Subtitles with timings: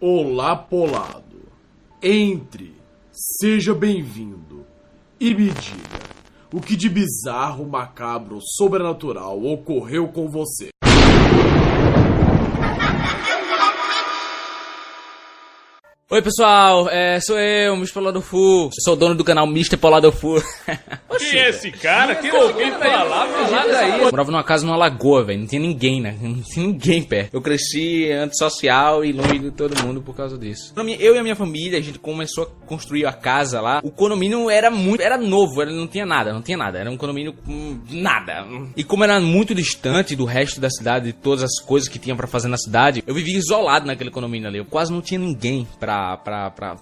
[0.00, 1.42] Olá, Polado.
[2.00, 2.72] Entre,
[3.10, 4.64] seja bem-vindo
[5.18, 5.98] e me diga
[6.54, 10.68] o que de bizarro, macabro, sobrenatural ocorreu com você.
[16.08, 17.94] Oi pessoal, é, sou eu, Mr.
[17.94, 18.70] Polado Fu.
[18.84, 19.76] Sou dono do canal Mr.
[19.76, 20.36] Polado Fu.
[21.18, 22.14] Quem é esse cara?
[22.14, 23.26] Quem alguém falar?
[23.98, 25.40] Eu morava numa casa numa lagoa, velho.
[25.40, 26.16] Não tinha ninguém, né?
[26.20, 27.34] Não tinha ninguém perto.
[27.34, 30.72] Eu cresci antissocial e longe de todo mundo por causa disso.
[30.98, 33.80] Eu e a minha família, a gente começou a construir a casa lá.
[33.82, 35.02] O condomínio era muito.
[35.02, 36.78] Era novo, ele não tinha nada, não tinha nada.
[36.78, 38.46] Era um condomínio com nada.
[38.76, 42.16] E como era muito distante do resto da cidade, de todas as coisas que tinha
[42.16, 44.58] para fazer na cidade, eu vivia isolado naquele condomínio ali.
[44.58, 46.76] Eu quase não tinha ninguém pra pra, pra,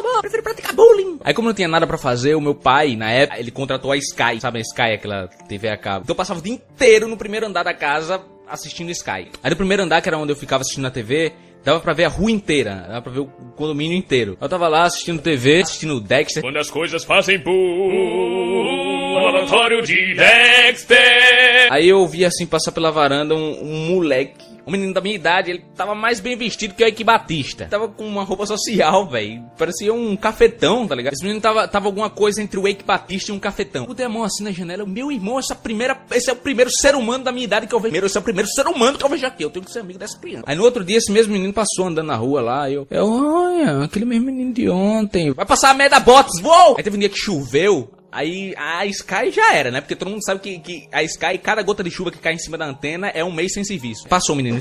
[0.00, 1.18] bola, prefiro praticar bullying.
[1.24, 3.96] Aí como não tinha nada pra fazer, o meu pai, na época, ele contratou a
[3.96, 6.02] Sky, sabe a Sky, aquela TV a cabo.
[6.04, 9.30] Então eu passava o dia inteiro no primeiro andar da casa assistindo Sky.
[9.42, 11.32] Aí no primeiro andar, que era onde eu ficava assistindo a TV,
[11.62, 14.36] Dava pra ver a rua inteira, dava pra ver o condomínio inteiro.
[14.40, 16.42] Eu tava lá assistindo TV, assistindo Dexter.
[16.42, 21.70] Quando as coisas fazem boom, laboratório de Dexter.
[21.70, 25.50] Aí eu vi assim passar pela varanda um, um moleque um menino da minha idade,
[25.50, 27.66] ele tava mais bem vestido que o Ike Batista.
[27.66, 29.42] Tava com uma roupa social, velho.
[29.56, 31.14] Parecia um cafetão, tá ligado?
[31.14, 33.86] Esse menino tava, tava alguma coisa entre o Ike Batista e um cafetão.
[33.88, 37.24] O demônio assim na janela, meu irmão, essa primeira, esse é o primeiro ser humano
[37.24, 37.96] da minha idade que eu vejo.
[38.04, 39.44] Esse é o primeiro ser humano que eu vejo aqui.
[39.44, 40.44] Eu tenho que ser amigo dessa criança.
[40.46, 43.84] Aí no outro dia, esse mesmo menino passou andando na rua lá, eu, eu, olha,
[43.84, 45.32] aquele mesmo menino de ontem.
[45.32, 46.76] Vai passar a merda bots, vou!
[46.76, 49.80] Aí teve um dia que choveu, Aí a Sky já era, né?
[49.80, 52.38] Porque todo mundo sabe que, que a Sky, cada gota de chuva que cai em
[52.38, 54.08] cima da antena é um mês sem serviço.
[54.08, 54.60] Passou o menino.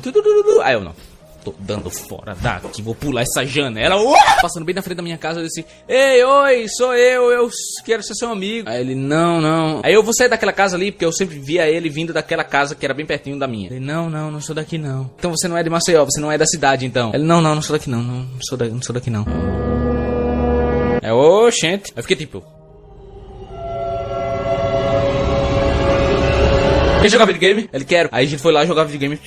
[0.64, 0.94] Aí eu não.
[1.44, 3.95] Tô dando fora daqui, vou pular essa janela.
[4.42, 7.50] Passando bem na frente da minha casa, eu disse: Ei, oi, sou eu, eu
[7.86, 8.70] quero ser seu amigo.
[8.70, 9.81] Aí ele: Não, não.
[9.83, 12.75] Aí eu vou sair daquela casa ali, porque eu sempre via ele vindo daquela casa
[12.75, 13.67] que era bem pertinho da minha.
[13.67, 15.09] Ele: Não, não, não sou daqui não.
[15.17, 17.11] Então você não é de Maceió, você não é da cidade então.
[17.14, 19.25] Ele: Não, não, não sou daqui não, não, sou, da, não sou daqui não.
[21.02, 21.94] É, ô, gente.
[21.95, 22.58] Eu fiquei tipo.
[27.02, 27.70] Quer jogar videogame?
[27.71, 28.10] Ele quer.
[28.11, 29.17] Aí a gente foi lá jogar videogame.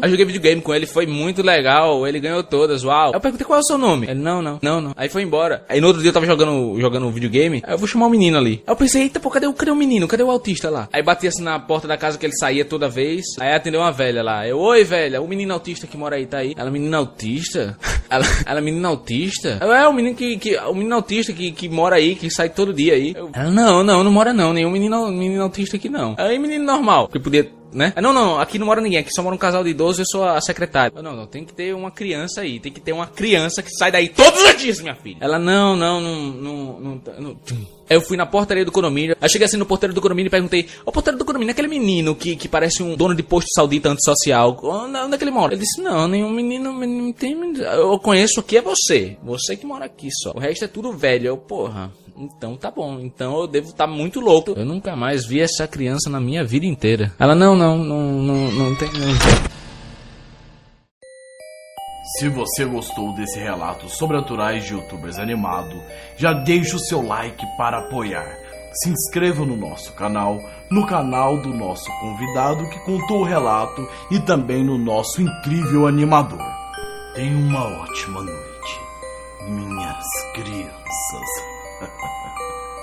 [0.00, 2.06] Aí joguei videogame com ele, foi muito legal.
[2.06, 3.08] Ele ganhou todas, uau.
[3.08, 4.06] Aí eu perguntei qual é o seu nome.
[4.06, 4.92] Ele, não, não, não, não.
[4.96, 5.64] Aí foi embora.
[5.68, 7.62] Aí no outro dia eu tava jogando, jogando videogame.
[7.66, 8.62] Aí eu vou chamar o menino ali.
[8.64, 10.06] Aí eu pensei, eita, pô, cadê o, cadê o menino?
[10.06, 10.88] Cadê o autista lá?
[10.92, 13.24] Aí bati assim na porta da casa que ele saía toda vez.
[13.40, 14.46] Aí atendeu uma velha lá.
[14.46, 16.54] Eu, oi, velha, o menino autista que mora aí tá aí.
[16.56, 17.76] Ela, menino autista?
[18.14, 19.58] Ela, ela menino autista?
[19.60, 22.48] Ela, é o menino que, que o menino autista que, que mora aí, que sai
[22.48, 23.12] todo dia aí.
[23.16, 24.52] Eu, ela, não, não, não mora não.
[24.52, 26.14] Nenhum menino, menino autista aqui não.
[26.18, 27.92] Aí menino normal, que podia né?
[28.00, 30.06] Não, não, aqui não mora ninguém, aqui só mora um casal de idosos e eu
[30.06, 31.02] sou a secretária.
[31.02, 33.90] Não, não, tem que ter uma criança aí, tem que ter uma criança que sai
[33.90, 35.18] daí todos os dias, minha filha.
[35.20, 37.36] Ela, não, não, não, não, não, não
[37.88, 39.16] eu fui na portaria do condomínio.
[39.20, 42.14] Aí cheguei assim no porteiro do condomínio e perguntei: Ô porteiro do condomínio, aquele menino
[42.14, 45.54] que, que parece um dono de posto saudita antissocial, onde, onde é que ele mora?
[45.54, 47.36] Ele disse: Não, nenhum menino, menino tem.
[47.58, 49.16] Eu conheço aqui é você.
[49.22, 50.32] Você que mora aqui só.
[50.32, 51.26] O resto é tudo velho.
[51.26, 51.92] Eu, porra.
[52.16, 53.00] Então tá bom.
[53.00, 54.52] Então eu devo estar tá muito louco.
[54.56, 57.12] Eu nunca mais vi essa criança na minha vida inteira.
[57.18, 58.88] Ela, não, não, não, não, não tem.
[58.92, 59.54] Não.
[62.18, 65.74] Se você gostou desse relato sobrenaturais de youtubers animado,
[66.16, 68.38] já deixe o seu like para apoiar.
[68.74, 70.38] Se inscreva no nosso canal,
[70.70, 76.44] no canal do nosso convidado que contou o relato e também no nosso incrível animador.
[77.14, 78.80] Tenha uma ótima noite,
[79.48, 80.04] minhas
[80.34, 81.53] crianças.
[81.80, 82.73] ハハハハ。